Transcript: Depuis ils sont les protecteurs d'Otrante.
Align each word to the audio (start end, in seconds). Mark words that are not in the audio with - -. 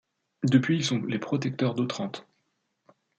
Depuis 0.43 0.77
ils 0.77 0.83
sont 0.83 1.03
les 1.03 1.19
protecteurs 1.19 1.75
d'Otrante. 1.75 2.25